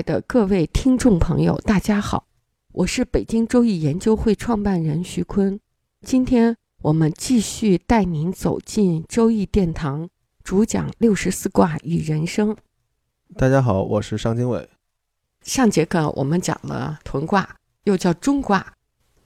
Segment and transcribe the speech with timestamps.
[0.00, 2.24] 爱的各位听众朋友，大家好，
[2.72, 5.60] 我是北京周易研究会创办人徐坤。
[6.06, 10.08] 今天我们继续带您走进周易殿堂，
[10.42, 12.56] 主讲六十四卦与人生。
[13.36, 14.66] 大家好，我是商经纬。
[15.42, 18.72] 上节课我们讲了屯卦，又叫中卦。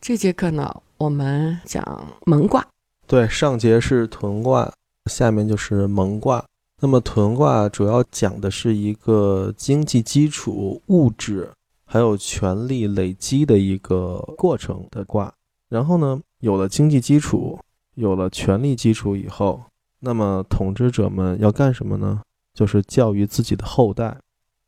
[0.01, 2.67] 这节课呢，我们讲蒙卦。
[3.07, 4.75] 对，上节是屯卦，
[5.09, 6.45] 下面就是蒙卦。
[6.81, 11.51] 那么屯卦主要讲的是一个经济基础、物质
[11.85, 15.33] 还有权力累积的一个过程的卦。
[15.69, 17.59] 然后呢，有了经济基础，
[17.95, 19.63] 有了权力基础以后，
[20.01, 22.21] 那么统治者们要干什么呢？
[22.53, 24.19] 就是教育自己的后代。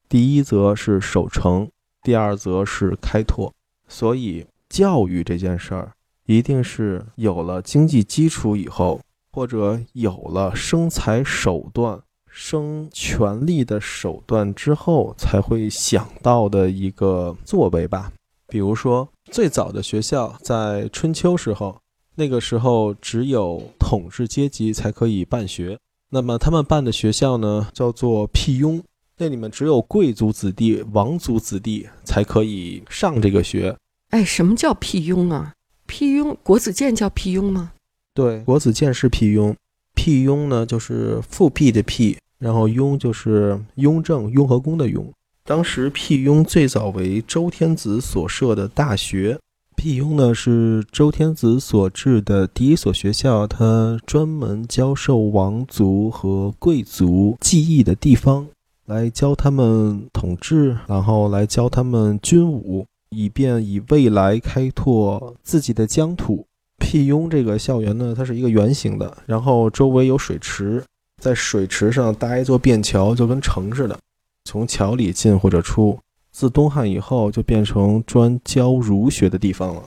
[0.08, 1.68] 第一则是守成，
[2.02, 3.52] 第二则是开拓。
[3.88, 5.92] 所以教育这件事儿，
[6.24, 9.00] 一定是有了经济基础以后。
[9.36, 18.10] 或者有了生财手段、生权力的手段之后，才会想到的一个作为吧。
[18.48, 21.78] 比如说，最早的学校在春秋时候，
[22.14, 25.78] 那个时候只有统治阶级才可以办学。
[26.08, 28.82] 那么他们办的学校呢，叫做辟雍，
[29.18, 33.76] 那里面只有贵族子弟、王族子弟才可以上这个学。
[34.08, 35.52] 哎，什么叫辟雍啊？
[35.86, 37.72] 辟雍，国子监叫辟雍吗？
[38.16, 39.54] 对，国子监是辟雍，
[39.94, 45.06] 辟雍呢就是复辟的辟，然后雍就是雍正、雍和宫的雍。
[45.44, 49.38] 当时辟雍最早为周天子所设的大学，
[49.76, 58.46] 辟雍呢是周天子所治的第一所学校，它专门教授王族和贵族技艺的地方，
[58.86, 66.46] 来教他们统治，然后来教他们军武，以便以未来开拓自己的疆土。
[66.88, 70.80] 辟雍这个校园呢，它是一个圆形的，然后周围有水池，
[71.20, 73.98] 在水池上搭一座便桥，就跟城似的，
[74.44, 75.98] 从桥里进或者出。
[76.30, 79.82] 自东汉以后，就变成专教儒学的地方了。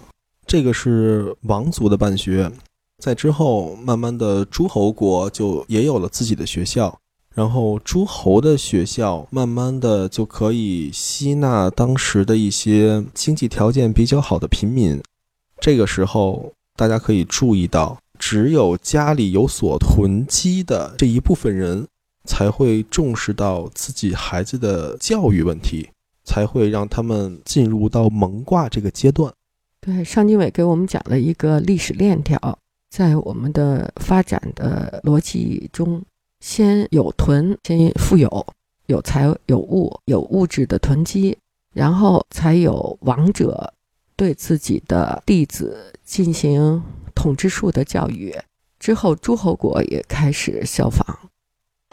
[0.45, 2.51] 这个是王族的办学，
[2.97, 6.99] 在之后慢慢的诸侯国就也有了自己的学校，
[7.33, 15.01] 然后诸侯的学校慢慢的就可以吸纳当时的一些经济条件比较好的平民。
[15.61, 16.51] 这个时候。
[16.79, 21.85] 大家可以注意到，只有家里有所囤积的这一部分人，
[22.23, 25.90] 才会重视到自己孩子的教育问题，
[26.23, 29.29] 才会让他们进入到蒙卦这个阶段。
[29.81, 32.40] 对，尚经纬给我们讲了一个历史链条，
[32.90, 36.01] 在我们的发展的逻辑中，
[36.40, 38.47] 先有囤，先富有，
[38.85, 41.38] 有财有物，有物质的囤积，
[41.73, 43.73] 然后才有王者。
[44.19, 46.84] 对自己的弟子进行
[47.16, 48.35] 统治术的教育
[48.78, 51.18] 之后，诸侯国也开始效仿。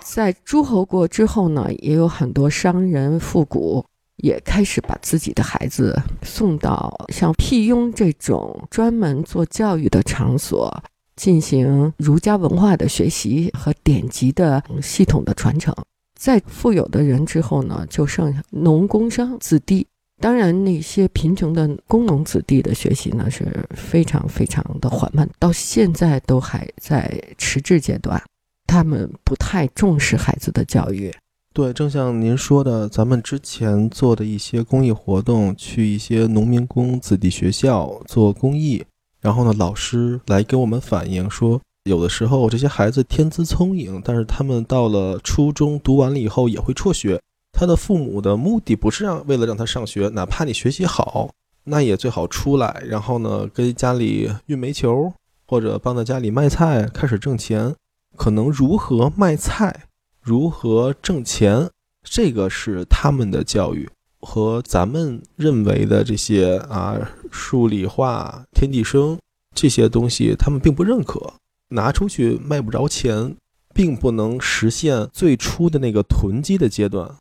[0.03, 3.85] 在诸侯国之后呢，也有很多商人富贾
[4.17, 10.83] 也开始把自己的孩子送到像辟雍这种专门做教育的场所，
[11.15, 15.73] 进行儒家文化的学习和典籍的系统的传承。
[16.19, 19.87] 在富有的人之后呢，就剩下农工商子弟。
[20.19, 28.21] 当然，那些贫穷的工农子弟的学习呢是非常非常的缓慢，到现在都还在迟滞阶段。
[28.67, 31.15] 他们不太重视孩子的教育。
[31.53, 38.85] 对，正像您说的，咱们之前做的一些公益活动，去一些农民工子弟学校做公益，
[39.21, 47.21] 然后呢，老师来给我们反映说，有的时候这些孩子天资聪颖，但是他们到了初中读完了以后也会辍学。
[47.59, 51.31] 他的父母的目的不是让为了让他上学，哪怕你学习好，
[51.65, 55.11] 那也最好出来，然后呢，跟家里运煤球，
[55.47, 57.75] 或者帮到家里卖菜，开始挣钱。
[58.15, 59.85] 可能如何卖菜，
[60.21, 61.71] 如何挣钱，
[62.05, 63.89] 这个是他们的教育，
[64.21, 66.99] 和咱们认为的这些啊
[67.31, 69.19] 数理化、天地生
[69.55, 71.33] 这些东西，他们并不认可。
[71.71, 73.35] 拿出去卖不着钱，
[73.73, 77.17] 并不能实现最初的那个囤积的阶段。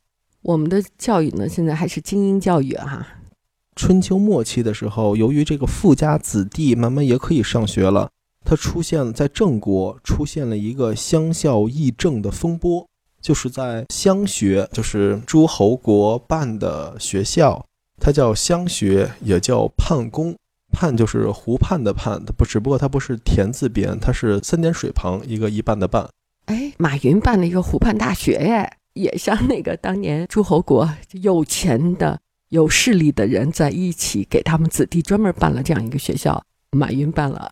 [0.45, 3.03] 我们的教育呢，现在还是精英教育哈。
[3.75, 8.11] 春秋末期的时候，由于这个富家子弟慢慢也可以上学了，
[8.45, 12.87] 它出现了在郑国出现了一个乡校议政的风波，
[13.19, 17.65] 就是在乡学，就是诸侯国办的学校，
[17.99, 20.35] 它叫乡学，也叫泮宫。
[20.71, 26.07] 泮就是湖畔的泮，它不只不过它不是田字边，它是三点水旁一个一半的半。
[26.45, 30.89] 哎，马云办了一个湖畔大学，哎，也像那个当年诸侯国
[31.21, 32.19] 有钱的、
[32.49, 36.43] 有势力的人在一起给他们子弟专门办了这样一个学校。
[36.71, 37.51] 马云办了。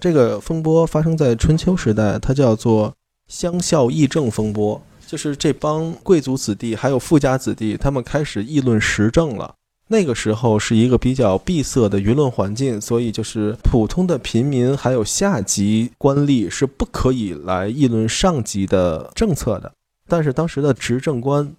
[0.00, 2.94] 这个风波发生在春秋时代，它叫做
[3.28, 9.54] 乡校议政风波，就是这帮贵族子弟还有富家子弟，他们开始议论时政了。
[9.88, 19.72] 那个时候是一个比较闭塞的舆论环境，所以就是普通的平民还有下级官吏是不可以来议论上级的政策的。
[20.12, 21.56] 但是当时的执政官，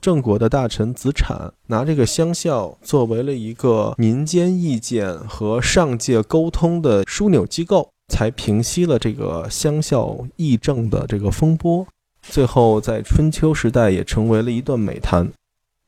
[0.00, 11.84] 郑国的大臣子产拿这个乡校作为了一个民间意见和上界沟通的枢纽机构，才平息了这个乡校议政的这个风波。
[12.22, 15.32] 最后在春秋时代也成为了一段美谈。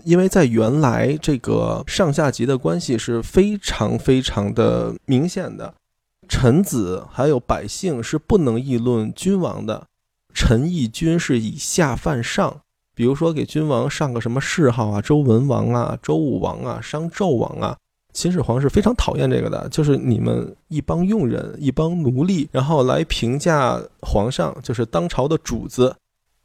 [0.02, 5.72] 因为在原来这个上下级的关系是非常非常的明显的，
[6.28, 9.86] 臣子还有百姓是不能议论君王的，
[10.32, 12.60] 陈义君是以下犯上，
[12.94, 17.76] 比如说给君王上个什么谥号啊，周文王啊，周武王啊，商纣王啊，
[18.12, 25.94] 秦始皇是非常讨厌这个的，就是你们一帮佣人，一帮奴隶，然后来评价皇上，就是当朝的主子。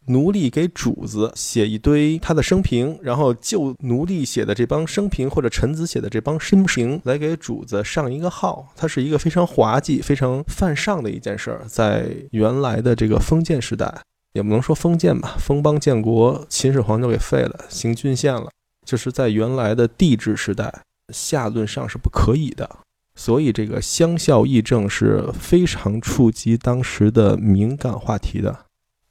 [0.08, 11.62] 奴隶给主子写一堆他的生平，然后就奴隶写的这帮生平或者臣子写的这帮生平来给主子上一个号，它是一个非常滑稽、非常犯上的一件事儿。
[11.68, 14.02] 在原来的这个封建时代，
[14.34, 18.50] 也不能说封建吧，封邦建国，秦始皇就给废了，行郡县了。
[18.86, 20.84] 就是在原来的帝制时代，
[21.14, 22.70] 下论上是不可以的，
[23.16, 28.66] 所以这个乡校议政是非常触及当时的敏感话题的。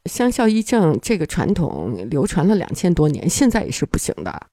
[0.07, 4.49] 乡校医政这个传统流传了两千多年，现在也是不行的。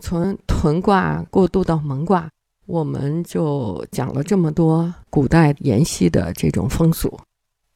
[0.00, 2.30] 从屯卦过渡到蒙卦，
[2.64, 7.20] 我们就讲了这么多古代沿袭的这种风俗。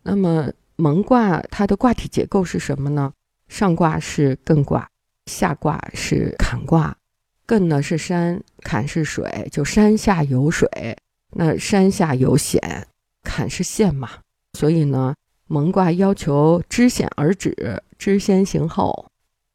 [0.02, 3.12] 那么蒙卦它的卦体结构是什么呢？
[3.48, 4.88] 上卦是艮卦，
[5.26, 6.96] 下卦是坎卦。
[7.46, 10.66] 艮呢是山，坎是水，就山下有水，
[11.32, 12.86] 那山下有险，
[13.22, 14.08] 坎是陷嘛，
[14.54, 15.14] 所以呢。
[15.46, 19.06] 蒙卦要求知险而止，知先行后，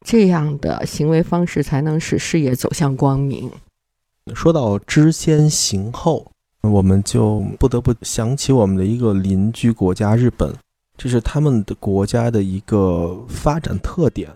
[0.06, 3.52] 这样的行为方式才能使事业走向光明。
[4.36, 6.32] 说到知先行后，
[6.62, 10.54] 我们就不得不想起我们的一个邻居国家日本，
[10.96, 14.30] 这是他们的国家的一个发展特点，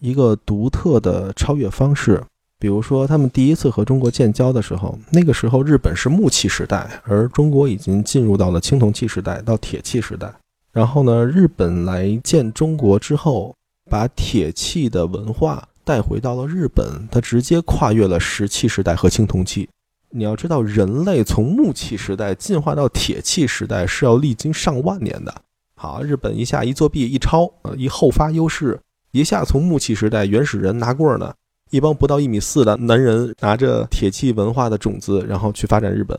[0.00, 2.20] 一个独特的超越方式。
[2.58, 10.34] 比如说，他们第一次和中国建交的时候，那个时候日本是木器时代，而中国已经进入到了青铜器时代，到铁器时代。
[10.72, 13.54] 然后呢，日本来建中国之后，
[13.90, 19.68] 把铁器的文化带回到了日本，它直接跨越了石器时代和青铜器。
[20.10, 25.34] 你要知道，人类从木器时代进化到铁器时代是要历经上万年的。
[25.74, 28.80] 好，日本一下一作弊一抄，呃，一后发优势，
[29.12, 31.32] 一下从木器时代原始人拿棍儿呢，
[31.70, 36.18] 一帮不到一米四的男人拿着铁器文化的种子，然后去发展日本。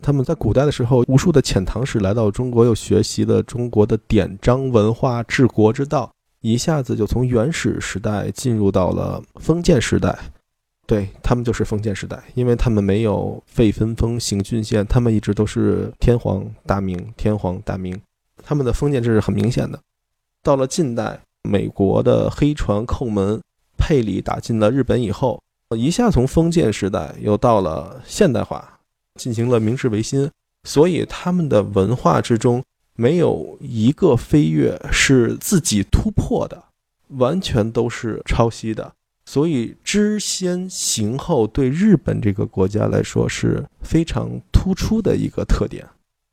[0.00, 6.10] 他们在古代的时候，无数的遣唐使来到中国，又学习了中国的典章文化、治国之道，
[6.40, 10.16] 一下子就从原始时代进入到了封建时代。
[10.86, 18.00] 对他们就是封建时代，因为他们没有废分封、行郡县，他们一直都是天皇大明，天皇大明，
[18.42, 19.78] 他们的封建制是很明显的。
[20.42, 23.38] 到了近代，美国的黑船叩门，
[23.76, 25.42] 佩里打进了日本以后，
[25.76, 28.77] 一下从封建时代又到了现代化。
[29.18, 30.30] 进行了明治维新，
[30.62, 36.64] 所以他们的文化之中没有一个飞跃是自己突破的，
[37.08, 38.94] 完全都是抄袭的。
[39.26, 45.86] 所以知先行后对日本这个国家来说是非常突出的一个特点。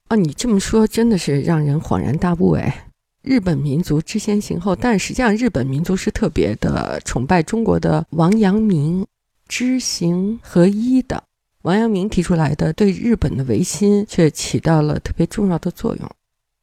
[0.08, 2.88] 啊，你这么说真的是让人恍然大悟哎！
[3.22, 9.06] 日本民族知先行后，但实际上日本民族是特别的崇拜中国的王阳明，
[9.48, 11.24] 知行合一的。
[11.66, 16.08] 王阳明提出来的对日本的维新却起到了特别重要的作用。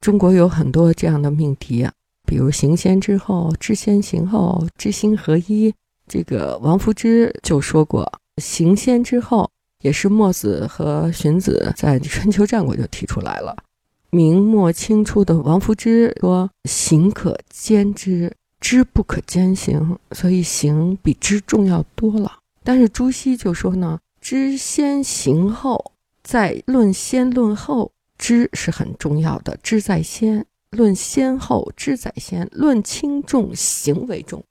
[0.00, 1.92] 中国有很多这样的命题啊，
[2.24, 5.74] 比如行先之后、知先行后、知行合一。
[6.06, 13.56] 这个王夫之就说过，行先之后也是墨子和荀子在春秋战国就提出来了。
[14.10, 22.38] 明末清初的王夫之说，行可兼之，知不可兼行，所以行比知重要多了。
[22.62, 23.98] 但是朱熹就说呢。
[24.22, 34.42] 知先行后，再论先论后，知是很重要的，知在先，论先后，知在先，论轻重，行为重。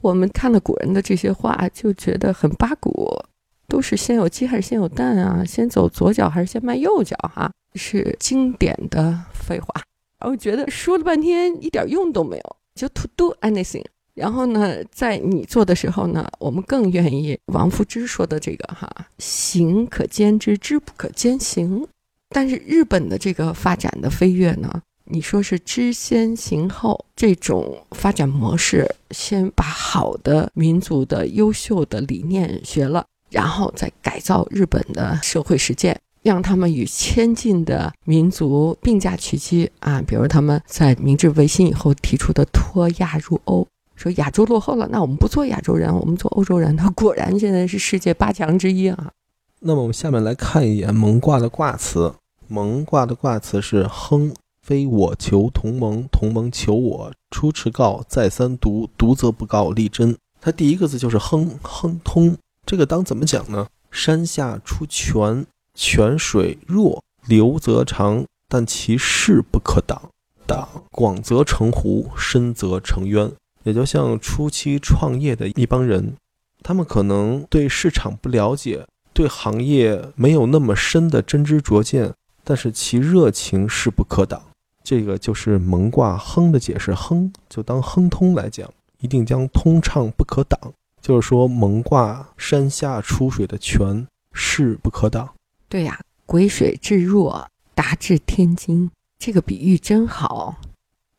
[0.00, 3.20] 我们看了古人的这些话，就觉得很八股，
[3.66, 5.44] 都是先有鸡还是先有蛋啊？
[5.44, 7.16] 先走左脚还是先迈右脚？
[7.34, 9.68] 哈，是经典的废话。
[10.20, 13.84] 然后觉得说了半天一点用都没有，就 to do anything。
[14.18, 21.86] 然后呢，在你做的时候呢，我们更愿意王夫之说的这个哈，行可兼之，知不可兼行。
[22.30, 35.98] 但是日本的这个发展的飞跃呢，你说是知先行后这种发展模式，先把好的民族的优秀的理念学了，然后再改造日本的社会实践。
[36.20, 40.02] 让他们与先进的民族并驾齐驱啊！
[40.06, 43.66] 比如他们在明治维新以后提出的脱亚入欧，
[43.98, 46.76] 说亚洲落后了，那我们不做亚洲人，我们做欧洲人。
[46.76, 49.10] 他果然现在是世界八强之一啊！
[49.58, 52.14] 那么我们下面来看一眼蒙卦的卦辞。
[52.46, 57.12] 蒙卦的卦辞是“亨”，非我求同盟，同盟求我。
[57.32, 60.16] 初持告，再三读，读则不告，立真。
[60.40, 62.36] 它第一个字就是“亨”，亨通。
[62.64, 63.66] 这个当怎么讲呢？
[63.90, 65.44] 山下出泉。
[65.74, 70.10] 泉水弱，流则长，但其势不可挡。
[70.46, 73.30] 挡广则成湖，深则成渊。
[73.64, 76.14] 也就像初期创业的一帮人，
[76.62, 82.12] 他们可能对市场不了解，对行业没有那么深的真知灼见，
[82.44, 84.42] 但是其热情势不可挡。
[84.82, 86.94] 这个就是蒙卦亨的解释。
[86.94, 88.66] 亨就当亨通来讲，
[89.00, 90.58] 一定将通畅不可挡。
[91.02, 95.28] 就是说蒙卦山下出水的泉势不可挡。
[95.68, 100.56] 对呀，癸水至弱，达至天津，这个比喻真好。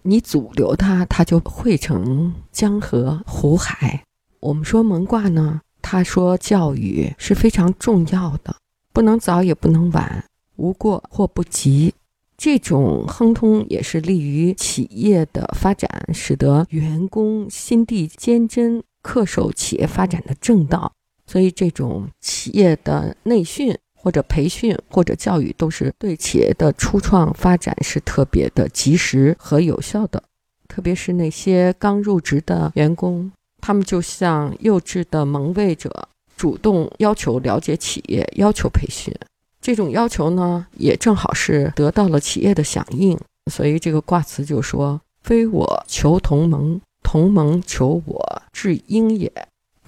[0.10, 4.04] 你阻留它，它就汇成江河湖海。
[4.39, 8.56] 我们说蒙卦呢，他说教育是非常重要的，
[8.92, 10.25] 不能早也不能晚，
[10.56, 11.94] 无过或不及。
[12.36, 20.92] 这种亨通也是利于企业的发展，使得员工心地坚贞，恪守企业发展的正道。
[21.28, 23.78] 所以，这种企业的内训。
[24.01, 30.24] 或者培训或者教育都是对企业的初创发展是特别的及时和有效的，
[30.68, 39.13] 特别是那些刚入职的员工，他们就像幼稚的蒙昧者，主动要求了解企业，要求培训。
[39.62, 43.20] 这种要求呢，也正好是得到了企业的响应。
[43.51, 49.29] 所以这个卦辞就说：“非我求同盟，同盟求我，至应也。”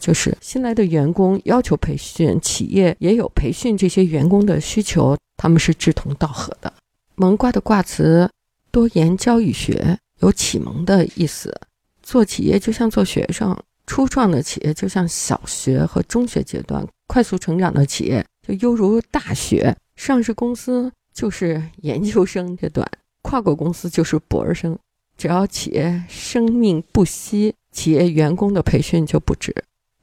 [0.01, 6.73] 就是新来的员工要求培训，企业也有培训这些员工的需求，他们是志同道合的。
[7.15, 8.27] 蒙卦的卦辞
[8.71, 11.55] 多言教育学，有启蒙的意思。
[12.01, 13.55] 做企业就像做学生，
[13.85, 22.89] 初创的企业就像小学和中学阶段，快速成长的企业就犹如大学，上市公司就是研究生阶段，
[23.21, 24.77] 跨国公司就是博士生。
[25.15, 29.53] 只要企业生命不息，企业员工的培训就不止。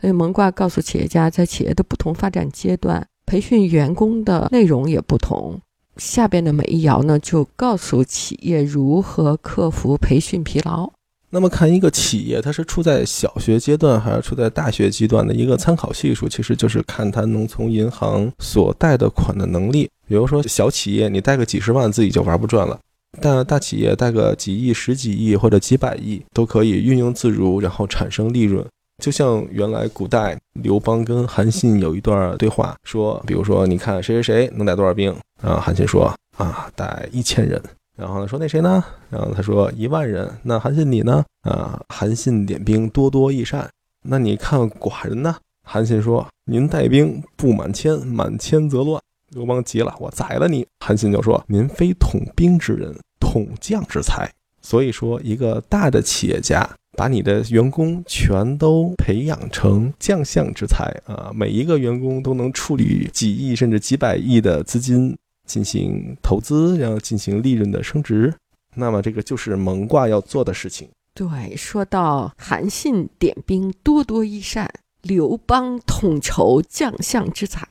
[0.01, 5.61] 所以蒙卦告诉企业家，在企业的不同发展阶段，培训员工的内容也不同。
[5.97, 10.89] 下边的每一爻呢，就告诉企业如何克服培训疲劳。
[11.31, 19.91] 那么看一个企业，它是处在小学阶段还是处在大学阶段的一个参考系数，其实就是看它能从银行所贷的款的能力。
[20.07, 22.79] 比如说小企业，你贷个几十万自己就玩不转了；
[23.21, 28.65] 但大企业贷个几亿、十几亿或者几百亿都可以运用自如，然后产生利润。
[29.03, 35.61] 就像原来古代刘邦跟韩信有一段对话，说，比如说，你看谁谁谁能带多少兵啊？
[35.61, 37.63] 韩信说啊，带一千人。
[37.97, 38.85] 然后呢，说那谁呢？
[39.09, 40.29] 然后他说一万人。
[40.43, 41.25] 那韩信你呢？
[41.43, 43.69] 啊，韩信点兵多多益善。
[44.03, 45.37] 那你看寡人呢？
[45.63, 49.01] 韩信说您带兵不满千，满千则乱。
[49.31, 50.67] 刘邦急了，我宰了你。
[50.81, 54.29] 韩信就说您非统兵之人，统将之才。
[54.61, 56.69] 所以说，一个大的企业家。
[56.99, 61.31] 把你的员工全都培养成将相之才啊！
[61.33, 68.35] 每一个员工都能处理几亿甚至几百亿的资金进行投资，然后进行利润的升值。
[68.75, 70.89] 那么这个就是蒙卦要做的事情。
[71.15, 74.69] 对，说到韩信点兵多多益善，
[75.03, 77.65] 刘邦统筹将相之才，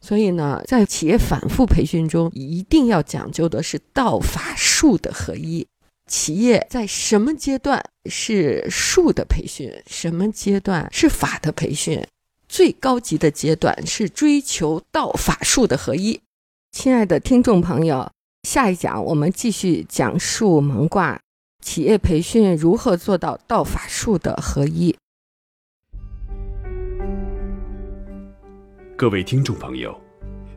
[0.00, 5.64] 所以呢，在企业反复培训中，一定要讲究的是道法术的合一。
[6.12, 12.06] 企业在什么阶段是术的培训，什么阶段是法的培训？
[12.46, 16.20] 最高级的阶段是追求道法术的合一。
[16.70, 21.18] 亲爱的听众朋友，下一讲我们继续讲述蒙卦
[21.62, 24.94] 企业培训如何做到道法术的合一。
[28.98, 30.01] 各位听众朋友。